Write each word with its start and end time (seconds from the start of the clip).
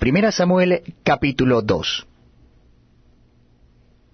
Primera 0.00 0.32
Samuel 0.32 0.94
capítulo 1.04 1.60
2 1.60 2.06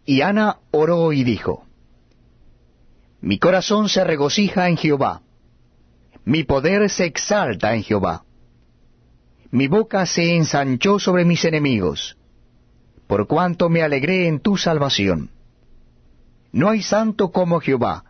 Y 0.05 0.21
Ana 0.21 0.57
oró 0.73 1.13
y 1.13 1.23
dijo, 1.23 1.65
Mi 3.21 3.39
corazón 3.39 3.89
se 3.89 4.03
regocija 4.03 4.69
en 4.69 4.79
Jehová, 4.79 5.23
mi 6.25 6.43
poder 6.43 6.91
se 6.91 7.05
exalta 7.05 7.77
en 7.77 7.85
Jehová. 7.85 8.25
Mi 9.53 9.69
boca 9.69 10.05
se 10.07 10.35
ensanchó 10.35 10.99
sobre 10.99 11.25
mis 11.25 11.45
enemigos, 11.45 12.17
por 13.07 13.29
cuanto 13.29 13.69
me 13.69 13.83
alegré 13.83 14.27
en 14.27 14.41
tu 14.41 14.57
salvación. 14.57 15.31
No 16.51 16.69
hay 16.69 16.83
santo 16.83 17.31
como 17.31 17.61
Jehová, 17.61 18.03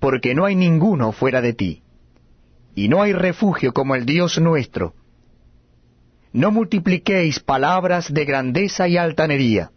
porque 0.00 0.34
no 0.34 0.44
hay 0.44 0.54
ninguno 0.54 1.12
fuera 1.12 1.40
de 1.40 1.54
ti, 1.54 1.82
y 2.74 2.88
no 2.88 3.00
hay 3.00 3.14
refugio 3.14 3.72
como 3.72 3.94
el 3.94 4.04
Dios 4.04 4.38
nuestro. 4.38 4.92
No 6.36 6.50
multipliquéis 6.50 7.40
palabras 7.40 8.12
de 8.12 8.26
grandeza 8.26 8.86
y 8.88 8.98
altanería. 8.98 9.70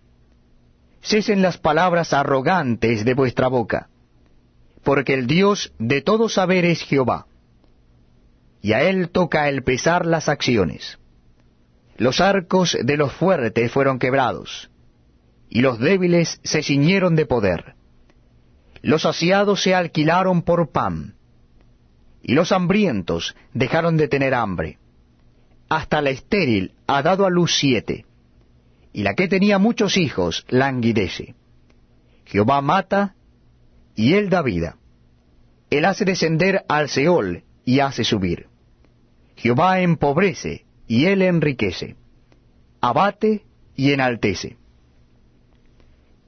Cesen 1.02 1.42
las 1.42 1.58
palabras 1.58 2.12
arrogantes 2.12 3.06
de 3.06 3.14
vuestra 3.14 3.48
boca, 3.48 3.88
porque 4.84 5.14
el 5.14 5.26
Dios 5.26 5.72
de 5.80 6.02
todo 6.02 6.28
saber 6.28 6.66
es 6.66 6.82
Jehová 6.82 7.28
y 8.62 8.74
a 8.74 8.82
él 8.82 9.10
toca 9.10 9.48
el 9.48 9.64
pesar 9.64 10.06
las 10.06 10.28
acciones. 10.28 11.00
Los 11.96 12.20
arcos 12.20 12.78
de 12.82 12.98
los 12.98 13.14
fuertes 13.14 13.72
fueron 13.72 14.00
quebrados, 14.00 14.70
y 15.50 15.62
los 15.62 15.80
débiles 15.80 16.40
se 16.44 16.62
ciñeron 16.62 17.16
de 17.16 17.26
poder. 17.26 17.76
Los 18.82 19.04
saciados 19.04 19.64
se 19.64 19.76
alquilaron 19.76 20.42
por 20.42 20.72
pan, 20.72 21.16
y 22.22 22.34
los 22.34 22.52
hambrientos 22.52 23.34
dejaron 23.54 23.96
de 23.96 24.10
tener 24.10 24.34
hambre. 24.34 24.78
Hasta 25.70 26.02
la 26.02 26.10
estéril 26.10 26.74
ha 26.88 27.02
dado 27.02 27.26
a 27.26 27.30
luz 27.30 27.56
siete, 27.58 28.06
y 28.92 29.04
la 29.04 29.14
que 29.14 29.28
tenía 29.28 29.60
muchos 29.60 29.98
hijos 29.98 30.46
languidece. 30.50 31.36
Jehová 32.26 32.62
mata, 32.62 33.16
y 33.96 34.16
él 34.16 34.30
da 34.30 34.42
vida. 34.42 34.78
Él 35.70 35.86
hace 35.86 36.06
descender 36.06 36.66
al 36.68 36.90
Seol, 36.90 37.44
y 37.66 37.82
hace 37.82 38.04
subir. 38.04 38.48
Jehová 39.36 39.80
empobrece 39.82 40.66
y 40.88 41.06
él 41.06 41.22
enriquece, 41.22 41.96
abate 42.82 43.44
y 43.76 43.94
enaltece. 43.94 44.58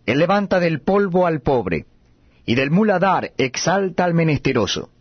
Él 0.06 0.20
levanta 0.20 0.60
del 0.60 0.82
polvo 0.82 1.26
al 1.26 1.42
pobre, 1.42 1.88
y 2.46 2.56
del 2.56 2.70
muladar 2.70 3.34
exalta 3.38 4.06
al 4.06 4.14
menesteroso, 4.14 4.92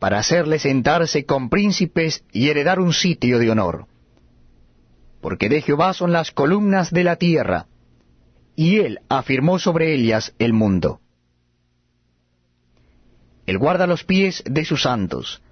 para 0.00 0.18
hacerle 0.18 0.58
sentarse 0.58 1.26
con 1.26 1.50
príncipes 1.50 2.24
y 2.32 2.48
heredar 2.48 2.80
un 2.80 2.94
sitio 2.94 3.38
de 3.38 3.50
honor. 3.50 3.86
Porque 5.20 5.50
de 5.50 5.60
Jehová 5.60 5.92
son 5.92 6.10
las 6.10 6.30
columnas 6.32 6.90
de 6.90 7.04
la 7.04 7.16
tierra, 7.16 7.66
y 8.56 8.78
él 8.78 9.00
afirmó 9.10 9.58
sobre 9.58 9.94
ellas 9.94 10.34
el 10.38 10.54
mundo. 10.54 11.00
Él 13.44 13.58
guarda 13.58 13.86
los 13.86 14.04
pies 14.04 14.42
de 14.46 14.64
sus 14.64 14.82
santos, 14.82 15.42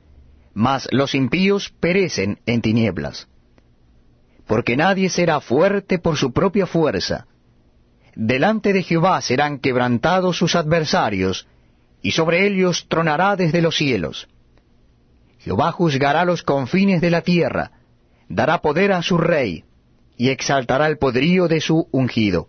mas 0.55 0.89
los 0.93 1.15
impíos 1.15 1.71
perecen 1.79 2.41
en 2.47 2.63
tinieblas. 2.63 3.29
Porque 4.47 4.79
nadie 4.79 5.11
será 5.11 5.41
fuerte 5.41 5.99
por 5.99 6.17
su 6.17 6.33
propia 6.33 6.67
fuerza. 6.67 7.27
Delante 8.15 8.73
de 8.73 8.83
Jehová 8.83 9.21
serán 9.21 9.59
quebrantados 9.59 10.39
sus 10.39 10.57
adversarios, 10.57 11.47
y 12.01 12.13
sobre 12.13 12.47
ellos 12.47 12.87
tronará 12.89 13.37
desde 13.37 13.61
los 13.61 13.77
cielos. 13.77 14.27
Jehová 15.39 15.73
juzgará 15.73 16.25
los 16.25 16.43
confines 16.43 17.01
de 17.01 17.11
la 17.11 17.23
tierra, 17.23 17.73
dará 18.29 18.61
poder 18.61 18.93
a 18.93 19.03
su 19.03 19.19
rey, 19.19 19.65
y 20.17 20.31
exaltará 20.31 20.87
el 20.87 20.99
poderío 20.99 21.49
de 21.49 21.61
su 21.61 21.89
ungido. 21.93 22.49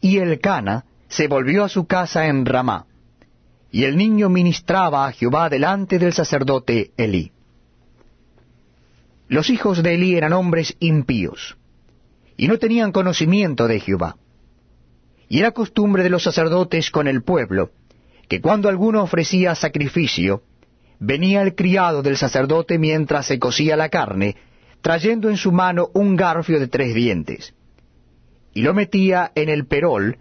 Y 0.00 0.18
el 0.18 0.40
Cana 0.40 0.84
se 1.08 1.28
volvió 1.28 1.64
a 1.64 1.68
su 1.68 1.86
casa 1.86 2.26
en 2.26 2.46
Ramá 2.46 2.86
y 3.76 3.84
el 3.84 3.98
niño 3.98 4.30
ministraba 4.30 5.06
a 5.06 5.12
Jehová 5.12 5.50
delante 5.50 5.98
del 5.98 6.14
sacerdote 6.14 6.92
Elí. 6.96 7.32
Los 9.28 9.50
hijos 9.50 9.82
de 9.82 9.94
Elí 9.94 10.16
eran 10.16 10.32
hombres 10.32 10.74
impíos, 10.80 11.58
y 12.38 12.48
no 12.48 12.58
tenían 12.58 12.90
conocimiento 12.90 13.66
de 13.66 13.80
Jehová. 13.80 14.16
Y 15.28 15.40
era 15.40 15.50
costumbre 15.50 16.02
de 16.04 16.08
los 16.08 16.22
sacerdotes 16.22 16.90
con 16.90 17.06
el 17.06 17.22
pueblo, 17.22 17.70
que 18.28 18.40
cuando 18.40 18.70
alguno 18.70 19.02
ofrecía 19.02 19.54
sacrificio, 19.54 20.42
venía 20.98 21.42
el 21.42 21.54
criado 21.54 22.02
del 22.02 22.16
sacerdote 22.16 22.78
mientras 22.78 23.26
se 23.26 23.38
cocía 23.38 23.76
la 23.76 23.88
carne, 23.88 24.36
trayendo 24.80 25.28
en 25.28 25.36
su 25.36 25.52
mano 25.52 25.90
un 25.94 26.16
garfio 26.16 26.60
de 26.60 26.68
tres 26.68 26.94
dientes, 26.94 27.54
y 28.54 28.62
lo 28.62 28.74
metía 28.74 29.32
en 29.34 29.48
el 29.48 29.66
perol, 29.66 30.18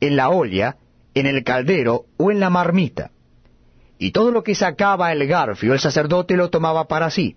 en 0.00 0.16
la 0.16 0.30
olla, 0.30 0.76
en 1.14 1.26
el 1.26 1.44
caldero 1.44 2.06
o 2.16 2.30
en 2.30 2.40
la 2.40 2.50
marmita. 2.50 3.10
Y 3.98 4.10
todo 4.10 4.30
lo 4.30 4.42
que 4.42 4.54
sacaba 4.54 5.12
el 5.12 5.26
garfio 5.26 5.72
el 5.72 5.80
sacerdote 5.80 6.36
lo 6.36 6.50
tomaba 6.50 6.86
para 6.86 7.10
sí. 7.10 7.36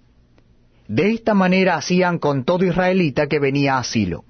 De 0.88 1.12
esta 1.12 1.34
manera 1.34 1.76
hacían 1.76 2.20
con 2.20 2.44
todo 2.44 2.66
israelita 2.66 3.28
que 3.28 3.40
venía 3.40 3.78
a 3.78 3.84
Silo. 3.84 4.26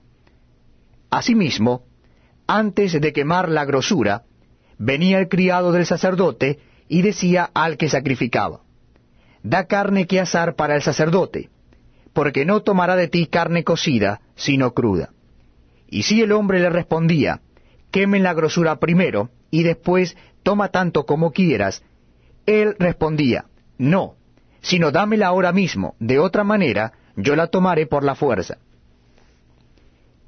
Asimismo, 1.10 1.84
antes 2.46 3.00
de 3.00 3.14
quemar 3.14 3.50
la 3.50 3.66
grosura, 3.66 4.24
venía 4.78 5.20
el 5.20 5.28
criado 5.28 5.72
del 5.72 5.86
sacerdote 5.86 6.60
y 6.89 7.03
decía 7.03 7.50
al 7.53 7.77
que 7.77 7.88
sacrificaba, 7.88 8.61
Da 9.41 9.67
carne 9.67 10.05
que 10.05 10.19
asar 10.19 10.55
para 10.55 10.75
el 10.75 10.81
sacerdote, 10.81 11.50
porque 12.11 12.44
no 12.44 12.61
tomará 12.61 12.97
de 12.97 13.07
ti 13.07 13.27
carne 13.27 13.63
cocida, 13.63 14.19
sino 14.35 14.73
cruda. 14.73 15.11
Y 15.88 16.03
si 16.03 16.22
el 16.22 16.33
hombre 16.33 16.59
le 16.59 16.69
respondía, 16.69 17.39
Quemen 17.91 18.23
la 18.23 18.33
grosura 18.33 18.79
primero, 18.79 19.29
y 19.50 19.63
después 19.63 20.17
toma 20.44 20.69
tanto 20.69 21.05
como 21.05 21.31
quieras, 21.31 21.83
él 22.45 22.75
respondía, 22.77 23.45
no, 23.77 24.16
sino 24.61 24.91
dámela 24.91 25.27
ahora 25.27 25.51
mismo, 25.51 25.95
de 26.00 26.19
otra 26.19 26.44
manera 26.44 26.94
yo 27.16 27.35
la 27.35 27.47
tomaré 27.47 27.88
por 27.88 28.03
la 28.03 28.16
fuerza. 28.16 28.57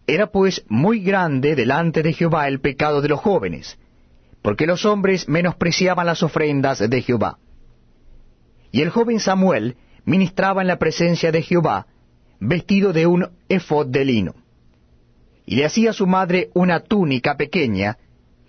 Era 0.08 0.28
pues 0.28 0.64
muy 0.68 1.02
grande 1.02 1.56
delante 1.56 2.04
de 2.04 2.14
Jehová 2.14 2.48
el 2.48 2.60
pecado 2.60 3.02
de 3.02 3.10
los 3.10 3.20
jóvenes, 3.20 3.78
porque 4.42 4.66
los 4.66 4.86
hombres 4.86 5.28
menospreciaban 5.28 6.06
las 6.06 6.24
ofrendas 6.24 6.80
de 6.80 7.02
Jehová. 7.02 7.38
Y 8.72 8.82
el 8.82 8.90
joven 8.90 9.20
Samuel 9.20 9.76
ministraba 10.06 10.62
en 10.62 10.68
la 10.68 10.80
presencia 10.80 11.32
de 11.32 11.42
Jehová, 11.42 11.88
vestido 12.40 12.94
de 12.94 13.06
un 13.06 13.30
efod 13.50 13.88
de 13.88 14.06
lino. 14.06 14.36
Y 15.46 15.56
le 15.56 15.66
hacía 15.66 15.92
a 15.92 15.94
su 15.94 16.08
madre 16.08 16.50
una 16.54 16.80
túnica 16.80 17.38
pequeña, 17.38 17.98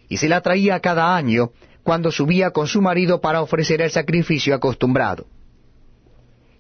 y 0.09 0.17
se 0.17 0.29
la 0.29 0.41
traía 0.41 0.81
cada 0.81 1.15
año 1.15 1.51
cuando 1.83 2.13
subía 2.13 2.51
con 2.51 2.67
su 2.67 2.81
marido 2.81 3.21
para 3.21 3.43
ofrecer 3.43 3.83
el 3.83 3.91
sacrificio 3.91 4.55
acostumbrado. 4.55 5.27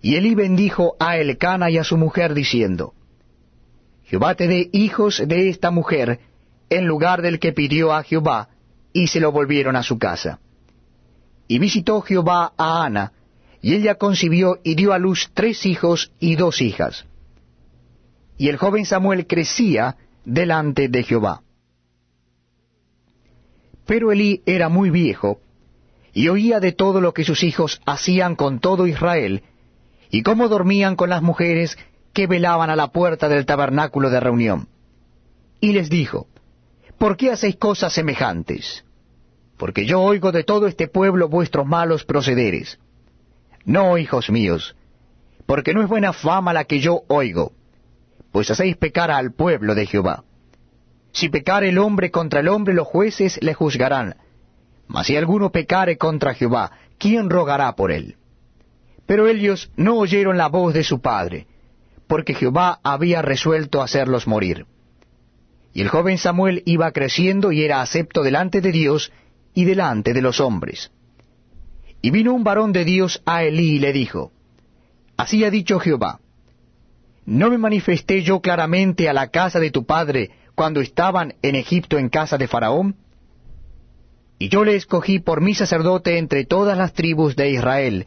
Y 0.00 0.16
Elí 0.16 0.34
bendijo 0.34 0.96
a 0.98 1.16
Elcana 1.16 1.70
y 1.70 1.78
a 1.78 1.84
su 1.84 1.96
mujer 1.96 2.34
diciendo, 2.34 2.92
Jehová 4.04 4.34
te 4.34 4.48
dé 4.48 4.68
hijos 4.72 5.22
de 5.26 5.48
esta 5.48 5.70
mujer 5.70 6.18
en 6.70 6.86
lugar 6.86 7.22
del 7.22 7.38
que 7.38 7.52
pidió 7.52 7.92
a 7.92 8.02
Jehová, 8.02 8.48
y 8.92 9.06
se 9.06 9.20
lo 9.20 9.32
volvieron 9.32 9.76
a 9.76 9.82
su 9.82 9.98
casa. 9.98 10.40
Y 11.48 11.58
visitó 11.58 12.00
Jehová 12.00 12.52
a 12.56 12.84
Ana, 12.84 13.12
y 13.60 13.74
ella 13.74 13.94
concibió 13.96 14.58
y 14.62 14.74
dio 14.74 14.92
a 14.92 14.98
luz 14.98 15.30
tres 15.34 15.66
hijos 15.66 16.12
y 16.18 16.36
dos 16.36 16.60
hijas. 16.60 17.06
Y 18.38 18.48
el 18.48 18.56
joven 18.56 18.84
Samuel 18.84 19.26
crecía 19.26 19.96
delante 20.24 20.88
de 20.88 21.02
Jehová. 21.02 21.42
Pero 23.86 24.12
Elí 24.12 24.42
era 24.46 24.68
muy 24.68 24.90
viejo, 24.90 25.40
y 26.12 26.28
oía 26.28 26.60
de 26.60 26.72
todo 26.72 27.00
lo 27.00 27.14
que 27.14 27.24
sus 27.24 27.42
hijos 27.42 27.80
hacían 27.86 28.36
con 28.36 28.58
todo 28.58 28.86
Israel, 28.86 29.42
y 30.10 30.22
cómo 30.22 30.48
dormían 30.48 30.96
con 30.96 31.08
las 31.08 31.22
mujeres 31.22 31.78
que 32.12 32.26
velaban 32.26 32.70
a 32.70 32.76
la 32.76 32.88
puerta 32.88 33.28
del 33.28 33.46
tabernáculo 33.46 34.10
de 34.10 34.20
reunión. 34.20 34.68
Y 35.60 35.72
les 35.72 35.88
dijo, 35.88 36.26
¿por 37.02 37.16
qué 37.16 37.32
hacéis 37.32 37.56
cosas 37.56 37.92
semejantes? 37.92 38.84
Porque 39.56 39.86
yo 39.86 40.00
oigo 40.00 40.30
de 40.30 40.44
todo 40.44 40.68
este 40.68 40.86
pueblo 40.86 41.28
vuestros 41.28 41.66
malos 41.66 42.04
procederes. 42.04 42.78
No, 43.64 43.98
hijos 43.98 44.30
míos, 44.30 44.76
porque 45.44 45.74
no 45.74 45.82
es 45.82 45.88
buena 45.88 46.12
fama 46.12 46.52
la 46.52 46.62
que 46.62 46.78
yo 46.78 47.02
oigo, 47.08 47.54
pues 48.30 48.52
hacéis 48.52 48.76
pecar 48.76 49.10
al 49.10 49.32
pueblo 49.32 49.74
de 49.74 49.86
Jehová. 49.86 50.22
Si 51.10 51.28
pecare 51.28 51.70
el 51.70 51.78
hombre 51.78 52.12
contra 52.12 52.38
el 52.38 52.46
hombre, 52.46 52.72
los 52.72 52.86
jueces 52.86 53.36
le 53.42 53.52
juzgarán. 53.52 54.14
Mas 54.86 55.08
si 55.08 55.16
alguno 55.16 55.50
pecare 55.50 55.98
contra 55.98 56.34
Jehová, 56.34 56.70
¿quién 56.98 57.30
rogará 57.30 57.74
por 57.74 57.90
él? 57.90 58.14
Pero 59.06 59.26
ellos 59.26 59.72
no 59.74 59.96
oyeron 59.96 60.38
la 60.38 60.46
voz 60.46 60.72
de 60.72 60.84
su 60.84 61.00
padre, 61.00 61.48
porque 62.06 62.34
Jehová 62.34 62.78
había 62.84 63.22
resuelto 63.22 63.82
hacerlos 63.82 64.28
morir. 64.28 64.66
Y 65.74 65.80
el 65.80 65.88
joven 65.88 66.18
Samuel 66.18 66.62
iba 66.66 66.90
creciendo 66.92 67.52
y 67.52 67.64
era 67.64 67.80
acepto 67.80 68.22
delante 68.22 68.60
de 68.60 68.72
Dios 68.72 69.12
y 69.54 69.64
delante 69.64 70.12
de 70.12 70.22
los 70.22 70.40
hombres. 70.40 70.90
Y 72.02 72.10
vino 72.10 72.34
un 72.34 72.44
varón 72.44 72.72
de 72.72 72.84
Dios 72.84 73.22
a 73.24 73.44
Elí 73.44 73.76
y 73.76 73.78
le 73.78 73.92
dijo, 73.92 74.32
Así 75.16 75.44
ha 75.44 75.50
dicho 75.50 75.78
Jehová, 75.78 76.20
¿No 77.24 77.50
me 77.50 77.58
manifesté 77.58 78.22
yo 78.22 78.40
claramente 78.40 79.08
a 79.08 79.12
la 79.12 79.28
casa 79.28 79.60
de 79.60 79.70
tu 79.70 79.86
padre 79.86 80.30
cuando 80.54 80.80
estaban 80.80 81.34
en 81.42 81.54
Egipto 81.54 81.98
en 81.98 82.08
casa 82.08 82.36
de 82.36 82.48
Faraón? 82.48 82.96
Y 84.38 84.48
yo 84.48 84.64
le 84.64 84.74
escogí 84.74 85.20
por 85.20 85.40
mi 85.40 85.54
sacerdote 85.54 86.18
entre 86.18 86.44
todas 86.44 86.76
las 86.76 86.92
tribus 86.94 87.36
de 87.36 87.50
Israel, 87.50 88.06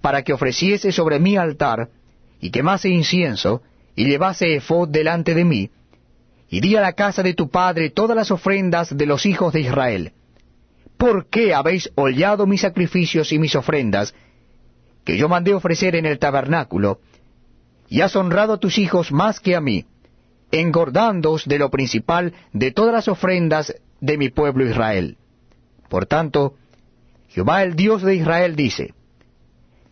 para 0.00 0.22
que 0.22 0.32
ofreciese 0.32 0.92
sobre 0.92 1.20
mi 1.20 1.36
altar, 1.36 1.90
y 2.40 2.50
quemase 2.50 2.88
incienso, 2.88 3.62
y 3.94 4.06
llevase 4.06 4.56
efod 4.56 4.88
delante 4.88 5.34
de 5.34 5.44
mí, 5.44 5.70
y 6.52 6.60
di 6.60 6.76
a 6.76 6.82
la 6.82 6.92
casa 6.92 7.22
de 7.22 7.32
tu 7.32 7.48
padre 7.48 7.88
todas 7.88 8.14
las 8.14 8.30
ofrendas 8.30 8.94
de 8.94 9.06
los 9.06 9.24
hijos 9.24 9.54
de 9.54 9.60
Israel. 9.60 10.12
¿Por 10.98 11.26
qué 11.30 11.54
habéis 11.54 11.90
hollado 11.94 12.46
mis 12.46 12.60
sacrificios 12.60 13.32
y 13.32 13.38
mis 13.38 13.56
ofrendas, 13.56 14.14
que 15.02 15.16
yo 15.16 15.30
mandé 15.30 15.54
ofrecer 15.54 15.96
en 15.96 16.04
el 16.04 16.18
tabernáculo, 16.18 17.00
y 17.88 18.02
has 18.02 18.14
honrado 18.16 18.52
a 18.52 18.58
tus 18.58 18.76
hijos 18.76 19.12
más 19.12 19.40
que 19.40 19.56
a 19.56 19.62
mí, 19.62 19.86
engordándoos 20.50 21.46
de 21.46 21.58
lo 21.58 21.70
principal 21.70 22.34
de 22.52 22.70
todas 22.70 22.92
las 22.92 23.08
ofrendas 23.08 23.74
de 24.02 24.18
mi 24.18 24.28
pueblo 24.28 24.68
Israel? 24.68 25.16
Por 25.88 26.04
tanto, 26.04 26.56
Jehová 27.30 27.62
el 27.62 27.76
Dios 27.76 28.02
de 28.02 28.16
Israel 28.16 28.56
dice, 28.56 28.92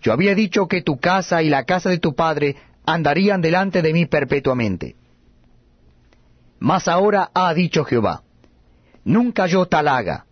Yo 0.03 0.13
había 0.13 0.35
dicho 0.35 0.69
que 0.69 0.83
tu 0.83 0.99
casa 0.99 1.43
y 1.43 1.49
la 1.49 1.65
casa 1.65 1.89
de 1.89 1.99
tu 1.99 2.15
padre 2.15 2.57
andarían 2.85 3.41
delante 3.41 3.81
de 3.81 3.95
mí 3.95 4.05
perpetuamente. 4.05 4.97
Mas 6.61 6.87
ahora 6.89 7.31
ha 7.35 7.53
dicho 7.55 7.85
Jehová, 7.85 8.23
Nunca 9.03 9.47
yo 9.47 9.67
tal 9.67 9.89
haga, 9.89 10.27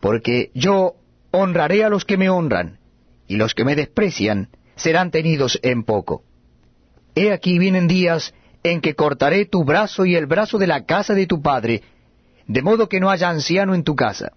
porque 0.00 0.52
yo 0.54 0.94
honraré 1.32 1.84
a 1.84 1.88
los 1.88 2.04
que 2.04 2.16
me 2.16 2.30
honran, 2.30 2.78
y 3.26 3.36
los 3.36 3.54
que 3.54 3.64
me 3.64 3.74
desprecian 3.74 4.48
serán 4.76 5.10
tenidos 5.10 5.58
en 5.62 5.82
poco. 5.82 6.22
He 7.16 7.32
aquí 7.32 7.58
vienen 7.58 7.88
días 7.88 8.34
en 8.62 8.80
que 8.80 8.94
cortaré 8.94 9.44
tu 9.44 9.64
brazo 9.64 10.06
y 10.06 10.14
el 10.14 10.26
brazo 10.26 10.58
de 10.58 10.68
la 10.68 10.84
casa 10.84 11.14
de 11.14 11.26
tu 11.26 11.42
padre, 11.42 11.82
de 12.46 12.62
modo 12.62 12.88
que 12.88 13.00
no 13.00 13.10
haya 13.10 13.28
anciano 13.28 13.74
en 13.74 13.82
tu 13.82 13.96
casa. 13.96 14.32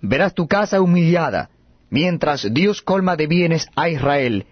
Verás 0.00 0.34
tu 0.34 0.48
casa 0.48 0.80
humillada, 0.80 1.50
mientras 1.90 2.52
Dios 2.52 2.80
colma 2.80 3.16
de 3.16 3.26
bienes 3.26 3.68
a 3.76 3.90
Israel, 3.90 4.46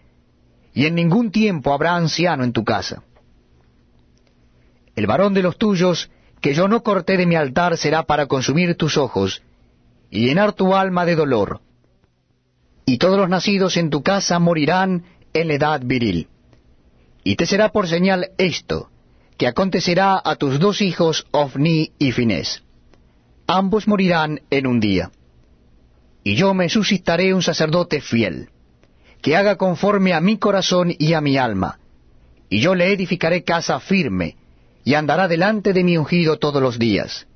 y 0.74 0.86
en 0.86 0.94
ningún 0.94 1.30
tiempo 1.30 1.72
habrá 1.72 1.96
anciano 1.96 2.44
en 2.44 2.52
tu 2.52 2.64
casa. 2.64 3.02
El 4.96 5.06
varón 5.06 5.34
de 5.34 5.42
los 5.42 5.58
tuyos, 5.58 6.10
que 6.40 6.54
yo 6.54 6.68
no 6.68 6.82
corté 6.82 7.16
de 7.16 7.26
mi 7.26 7.36
altar, 7.36 7.76
será 7.76 8.04
para 8.04 8.26
consumir 8.26 8.76
tus 8.76 8.96
ojos, 8.96 9.42
y 10.10 10.26
llenar 10.26 10.52
tu 10.52 10.74
alma 10.74 11.04
de 11.04 11.16
dolor. 11.16 11.60
Y 12.86 12.98
todos 12.98 13.18
los 13.18 13.28
nacidos 13.28 13.76
en 13.76 13.90
tu 13.90 14.02
casa 14.02 14.38
morirán 14.38 15.04
en 15.32 15.48
la 15.48 15.54
edad 15.54 15.80
viril. 15.82 16.28
Y 17.24 17.36
te 17.36 17.46
será 17.46 17.70
por 17.70 17.88
señal 17.88 18.30
esto, 18.38 18.90
que 19.36 19.46
acontecerá 19.46 20.20
a 20.22 20.36
tus 20.36 20.60
dos 20.60 20.80
hijos 20.82 21.26
Ofni 21.30 21.92
y 21.98 22.12
Finés. 22.12 22.62
Ambos 23.46 23.88
morirán 23.88 24.40
en 24.50 24.66
un 24.66 24.80
día. 24.80 25.10
Y 26.22 26.36
yo 26.36 26.54
me 26.54 26.68
suscitaré 26.68 27.34
un 27.34 27.42
sacerdote 27.42 28.00
fiel, 28.00 28.50
que 29.20 29.36
haga 29.36 29.56
conforme 29.56 30.14
a 30.14 30.20
mi 30.20 30.38
corazón 30.38 30.94
y 30.98 31.14
a 31.14 31.20
mi 31.20 31.36
alma. 31.36 31.78
Y 32.48 32.60
yo 32.60 32.74
le 32.74 32.92
edificaré 32.92 33.42
casa 33.42 33.80
firme, 33.80 34.36
y 34.84 34.94
andará 34.94 35.28
delante 35.28 35.72
de 35.72 35.82
mi 35.82 35.96
ungido 35.96 36.38
todos 36.38 36.62
los 36.62 36.78
días. 36.78 37.26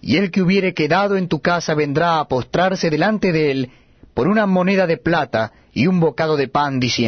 Y 0.00 0.16
el 0.16 0.30
que 0.30 0.42
hubiere 0.42 0.74
quedado 0.74 1.16
en 1.16 1.28
tu 1.28 1.40
casa 1.40 1.74
vendrá 1.74 2.20
a 2.20 2.28
postrarse 2.28 2.88
delante 2.88 3.32
de 3.32 3.50
él 3.50 3.70
por 4.14 4.28
una 4.28 4.46
moneda 4.46 4.86
de 4.86 4.96
plata 4.96 5.52
y 5.72 5.86
un 5.86 6.00
bocado 6.00 6.36
de 6.36 6.48
pan, 6.48 6.80
diciendo, 6.80 6.88